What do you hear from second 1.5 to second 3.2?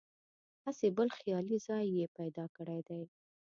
ځای یې پیدا کړی دی.